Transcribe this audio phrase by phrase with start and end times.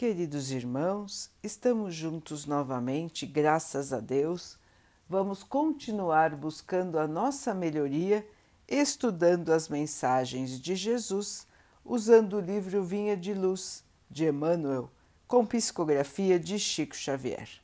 [0.00, 4.58] Queridos irmãos, estamos juntos novamente, graças a Deus.
[5.06, 8.26] Vamos continuar buscando a nossa melhoria,
[8.66, 11.46] estudando as mensagens de Jesus,
[11.84, 14.90] usando o livro Vinha de Luz, de Emmanuel,
[15.28, 17.60] com psicografia de Chico Xavier.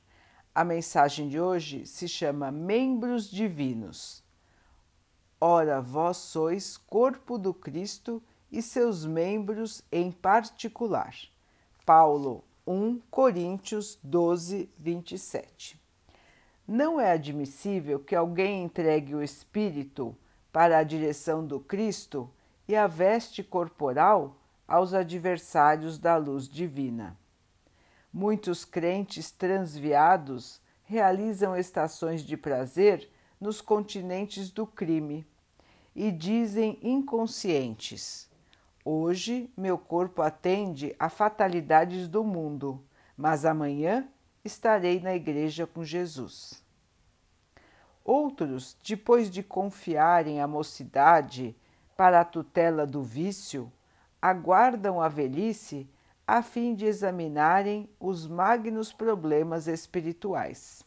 [0.55, 4.23] A mensagem de hoje se chama Membros Divinos.
[5.41, 8.23] Ora, vós sois corpo do Cristo
[8.53, 11.16] e seus membros em particular.
[11.87, 15.81] Paulo 1 Coríntios 12, 27.
[16.67, 20.17] Não é admissível que alguém entregue o espírito
[20.53, 22.29] para a direção do Cristo
[22.67, 24.36] e a veste corporal
[24.67, 27.17] aos adversários da luz divina.
[28.12, 33.09] Muitos crentes transviados realizam estações de prazer
[33.41, 35.25] nos continentes do crime
[35.95, 38.25] e dizem inconscientes:
[38.89, 42.84] Hoje meu corpo atende a fatalidades do mundo,
[43.17, 44.09] mas amanhã
[44.45, 46.65] estarei na igreja com Jesus.
[48.05, 51.57] Outros, depois de confiarem a mocidade
[51.97, 53.73] para a tutela do vício,
[54.23, 55.91] aguardam a velhice
[56.25, 60.84] a fim de examinarem os magnos problemas espirituais.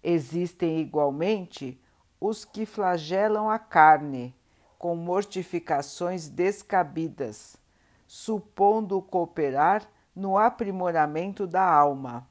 [0.00, 1.82] Existem igualmente
[2.20, 4.32] os que flagelam a carne
[4.82, 7.56] com mortificações descabidas,
[8.04, 12.28] supondo cooperar no aprimoramento da alma,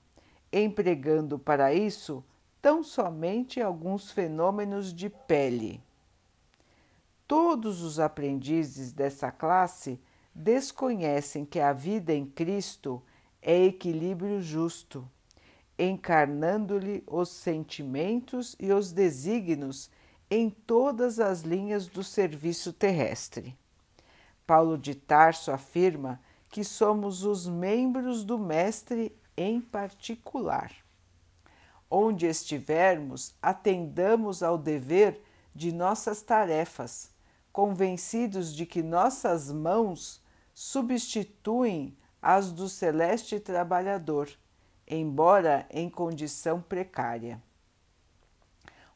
[0.52, 2.22] empregando para isso
[2.62, 5.82] tão somente alguns fenômenos de pele.
[7.26, 9.98] Todos os aprendizes dessa classe
[10.36, 13.02] desconhecem que a vida em Cristo
[13.42, 15.10] é equilíbrio justo,
[15.80, 19.90] encarnando-lhe os sentimentos e os desígnios
[20.32, 23.54] em todas as linhas do serviço terrestre.
[24.48, 30.74] Paulo de Tarso afirma que somos os membros do Mestre em particular.
[31.90, 35.22] Onde estivermos, atendamos ao dever
[35.54, 37.12] de nossas tarefas,
[37.52, 40.22] convencidos de que nossas mãos
[40.54, 44.30] substituem as do celeste trabalhador,
[44.88, 47.42] embora em condição precária.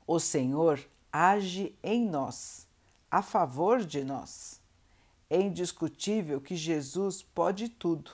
[0.08, 0.80] O Senhor
[1.18, 2.68] age em nós,
[3.10, 4.60] a favor de nós.
[5.30, 8.12] É indiscutível que Jesus pode tudo,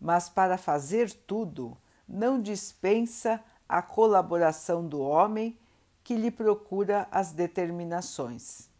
[0.00, 1.76] mas para fazer tudo
[2.08, 5.58] não dispensa a colaboração do homem
[6.04, 8.70] que lhe procura as determinações.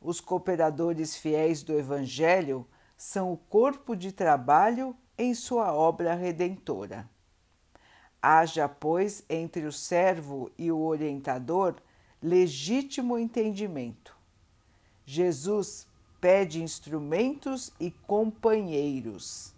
[0.00, 2.64] Os cooperadores fiéis do Evangelho
[2.96, 7.10] são o corpo de trabalho em sua obra redentora.
[8.22, 11.74] Haja, pois, entre o servo e o orientador
[12.24, 14.16] legítimo entendimento.
[15.04, 15.86] Jesus
[16.22, 19.54] pede instrumentos e companheiros.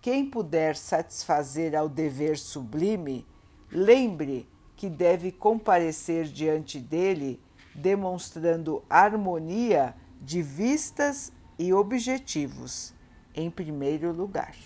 [0.00, 3.24] Quem puder satisfazer ao dever sublime,
[3.70, 7.40] lembre que deve comparecer diante dele
[7.72, 12.92] demonstrando harmonia de vistas e objetivos,
[13.32, 14.56] em primeiro lugar.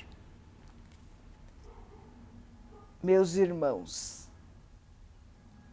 [3.02, 4.26] Meus irmãos,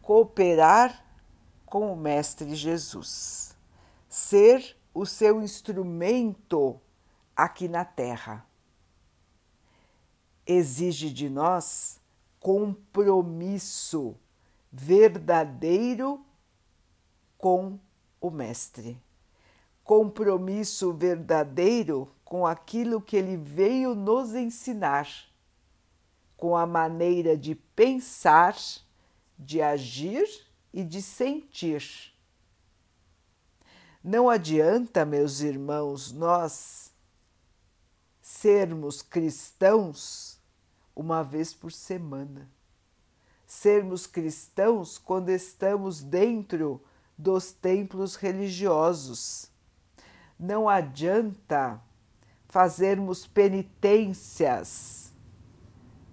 [0.02, 1.03] cooperar
[1.74, 3.56] com o Mestre Jesus,
[4.08, 6.80] ser o seu instrumento
[7.34, 8.46] aqui na Terra.
[10.46, 12.00] Exige de nós
[12.38, 14.14] compromisso
[14.70, 16.24] verdadeiro
[17.36, 17.76] com
[18.20, 19.02] o Mestre.
[19.82, 25.08] Compromisso verdadeiro com aquilo que ele veio nos ensinar,
[26.36, 28.56] com a maneira de pensar,
[29.36, 32.12] de agir e de sentir.
[34.02, 36.92] Não adianta, meus irmãos, nós
[38.20, 40.36] sermos cristãos
[40.94, 42.50] uma vez por semana.
[43.46, 46.82] Sermos cristãos quando estamos dentro
[47.16, 49.48] dos templos religiosos.
[50.36, 51.80] Não adianta
[52.48, 55.12] fazermos penitências,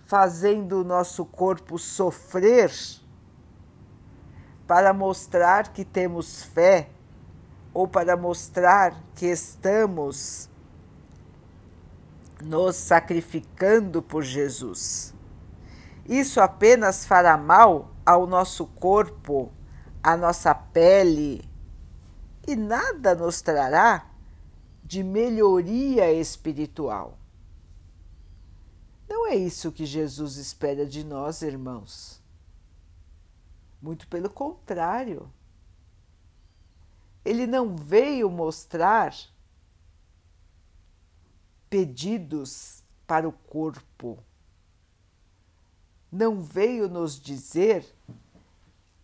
[0.05, 2.71] fazendo o nosso corpo sofrer
[4.71, 6.87] para mostrar que temos fé
[7.73, 10.49] ou para mostrar que estamos
[12.41, 15.13] nos sacrificando por Jesus.
[16.07, 19.51] Isso apenas fará mal ao nosso corpo,
[20.01, 21.43] à nossa pele
[22.47, 24.05] e nada nos trará
[24.85, 27.17] de melhoria espiritual.
[29.09, 32.20] Não é isso que Jesus espera de nós, irmãos.
[33.81, 35.31] Muito pelo contrário.
[37.25, 39.15] Ele não veio mostrar
[41.69, 44.19] pedidos para o corpo.
[46.11, 47.85] Não veio nos dizer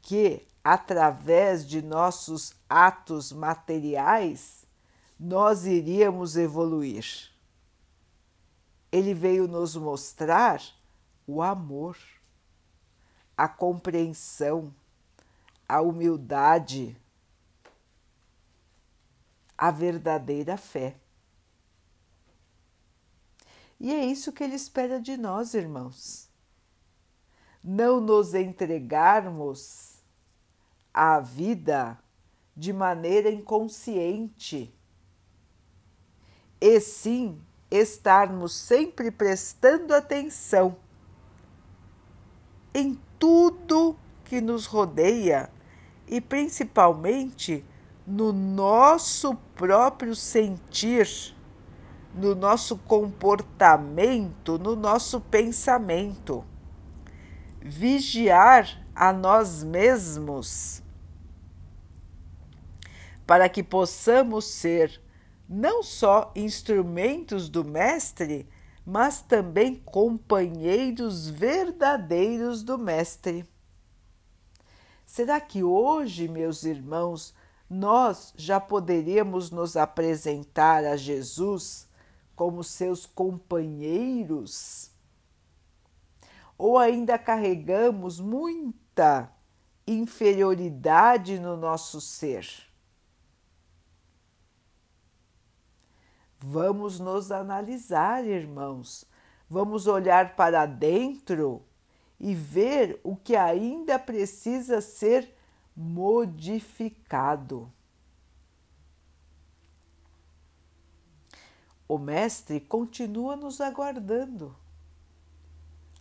[0.02, 4.66] que, através de nossos atos materiais,
[5.20, 7.32] nós iríamos evoluir.
[8.92, 10.62] Ele veio nos mostrar
[11.26, 11.98] o amor,
[13.38, 14.74] a compreensão,
[15.70, 16.98] a humildade,
[19.56, 20.96] a verdadeira fé.
[23.80, 26.28] E é isso que ele espera de nós, irmãos.
[27.64, 30.02] Não nos entregarmos
[30.92, 32.00] à vida
[32.56, 34.74] de maneira inconsciente,
[36.60, 37.40] e sim
[37.70, 40.76] estarmos sempre prestando atenção
[42.78, 45.50] em tudo que nos rodeia
[46.08, 47.66] e principalmente
[48.06, 51.08] no nosso próprio sentir,
[52.14, 56.46] no nosso comportamento, no nosso pensamento.
[57.60, 60.84] Vigiar a nós mesmos
[63.26, 65.02] para que possamos ser
[65.50, 68.48] não só instrumentos do Mestre,
[68.90, 73.46] mas também companheiros verdadeiros do Mestre.
[75.06, 77.36] Será que hoje, meus irmãos,
[77.70, 81.86] nós já poderíamos nos apresentar a Jesus
[82.34, 84.90] como seus companheiros?
[86.58, 89.30] Ou ainda carregamos muita
[89.86, 92.67] inferioridade no nosso ser?
[96.40, 99.06] Vamos nos analisar, irmãos.
[99.50, 101.64] Vamos olhar para dentro
[102.20, 105.36] e ver o que ainda precisa ser
[105.76, 107.72] modificado.
[111.88, 114.56] O Mestre continua nos aguardando.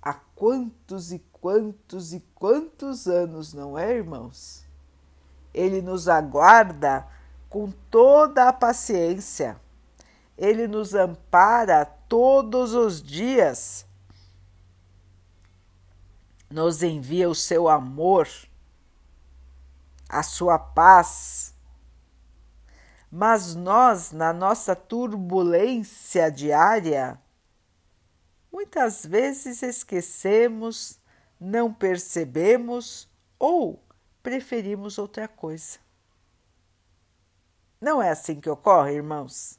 [0.03, 4.65] Há quantos e quantos e quantos anos, não é, irmãos?
[5.55, 7.07] Ele nos aguarda
[7.49, 9.61] com toda a paciência.
[10.37, 13.87] Ele nos ampara todos os dias.
[16.51, 18.29] Nos envia o seu amor
[20.09, 21.55] a sua paz.
[23.11, 27.21] Mas nós, na nossa turbulência diária,
[28.53, 30.99] muitas vezes esquecemos,
[31.41, 33.83] não percebemos ou
[34.23, 35.79] preferimos outra coisa.
[37.81, 39.59] Não é assim que ocorre, irmãos?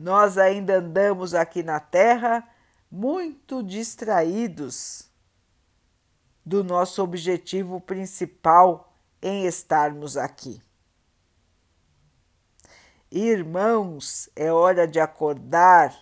[0.00, 2.48] Nós ainda andamos aqui na Terra
[2.90, 5.10] muito distraídos
[6.42, 10.62] do nosso objetivo principal em estarmos aqui.
[13.10, 15.94] Irmãos, é hora de acordar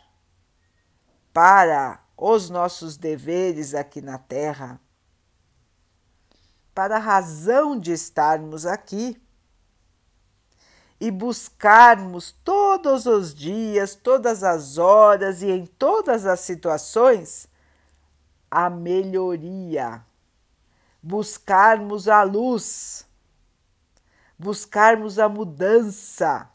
[1.32, 4.80] para os nossos deveres aqui na Terra,
[6.72, 9.20] para a razão de estarmos aqui
[11.00, 17.48] e buscarmos todos os dias, todas as horas e em todas as situações
[18.50, 20.04] a melhoria.
[21.00, 23.06] Buscarmos a luz,
[24.36, 26.50] buscarmos a mudança,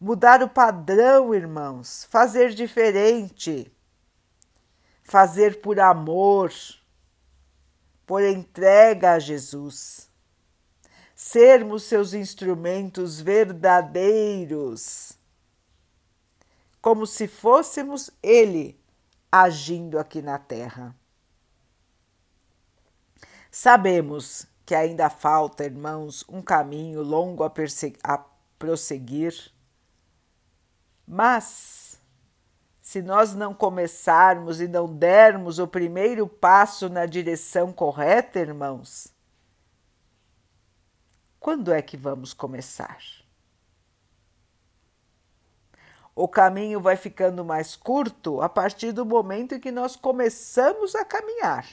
[0.00, 3.72] mudar o padrão, irmãos, fazer diferente,
[5.02, 6.52] fazer por amor,
[8.06, 10.07] por entrega a Jesus,
[11.30, 15.12] sermos seus instrumentos verdadeiros,
[16.80, 18.80] como se fôssemos Ele
[19.30, 20.96] agindo aqui na terra.
[23.50, 27.52] Sabemos que ainda falta, irmãos, um caminho longo a,
[28.04, 28.24] a
[28.58, 29.52] prosseguir,
[31.06, 32.00] mas
[32.80, 39.17] se nós não começarmos e não dermos o primeiro passo na direção correta, irmãos,
[41.40, 42.98] quando é que vamos começar?
[46.14, 51.04] O caminho vai ficando mais curto a partir do momento em que nós começamos a
[51.04, 51.64] caminhar.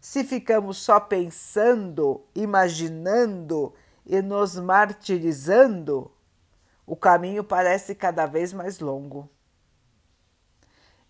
[0.00, 3.72] Se ficamos só pensando, imaginando
[4.04, 6.10] e nos martirizando,
[6.84, 9.30] o caminho parece cada vez mais longo.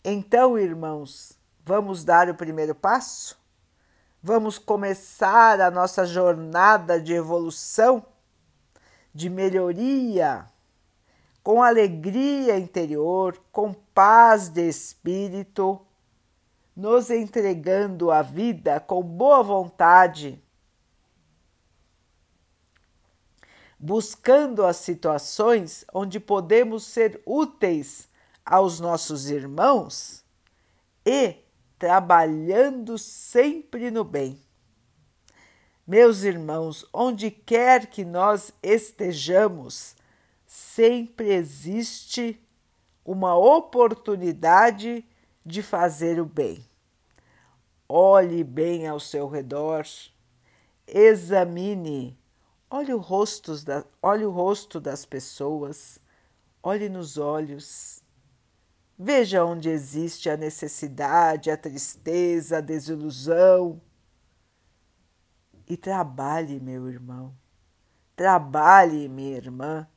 [0.05, 3.42] Então, irmãos, vamos dar o primeiro passo?
[4.23, 8.07] Vamos começar a nossa jornada de evolução,
[9.13, 10.47] de melhoria,
[11.43, 15.85] com alegria interior, com paz de espírito
[16.75, 20.43] nos entregando a vida com boa vontade,
[23.79, 28.09] buscando as situações onde podemos ser úteis
[28.45, 30.25] aos nossos irmãos
[31.05, 31.37] e
[31.83, 34.41] trabalhando sempre no bem.
[35.85, 39.97] Meus irmãos, onde quer que nós estejamos,
[40.47, 42.41] sempre existe
[43.05, 45.05] uma oportunidade
[45.45, 46.65] de fazer o bem.
[47.89, 49.85] Olhe bem ao seu redor,
[50.87, 52.17] examine,
[52.71, 55.99] olhe o rosto, da, olhe o rosto das pessoas,
[56.63, 58.02] olhe nos olhos.
[58.99, 63.81] Veja onde existe a necessidade, a tristeza, a desilusão.
[65.67, 67.35] E trabalhe, meu irmão,
[68.15, 69.89] trabalhe, minha irmã,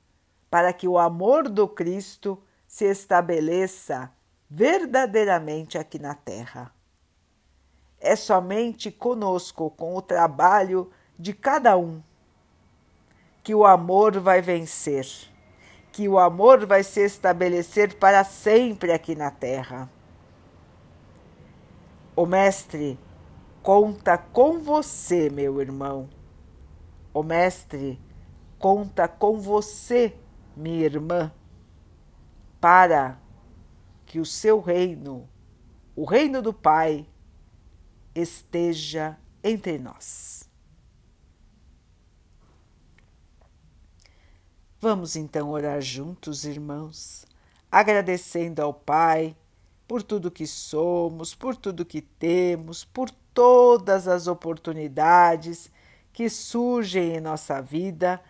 [0.50, 4.12] para que o amor do Cristo se estabeleça
[4.50, 6.74] verdadeiramente aqui na Terra.
[8.00, 12.02] É somente conosco, com o trabalho de cada um,
[13.44, 15.35] que o amor vai vencer
[15.96, 19.90] que o amor vai se estabelecer para sempre aqui na terra.
[22.14, 23.00] O Mestre
[23.64, 26.10] conta com você, meu irmão.
[27.14, 27.98] O Mestre
[28.60, 30.14] conta com você,
[30.54, 31.32] minha irmã,
[32.60, 33.18] para
[34.06, 35.30] que o seu reino,
[35.96, 37.08] o reino do Pai,
[38.14, 40.50] esteja entre nós.
[44.80, 47.26] Vamos então orar juntos, irmãos,
[47.72, 49.36] agradecendo ao Pai
[49.88, 55.72] por tudo que somos, por tudo que temos, por todas as oportunidades
[56.12, 58.22] que surgem em nossa vida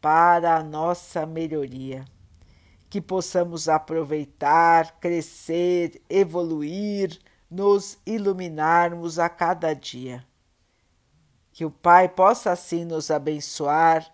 [0.00, 2.04] para a nossa melhoria.
[2.90, 7.18] Que possamos aproveitar, crescer, evoluir,
[7.50, 10.24] nos iluminarmos a cada dia.
[11.52, 14.13] Que o Pai possa assim nos abençoar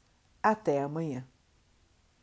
[0.43, 1.30] Até amanhã.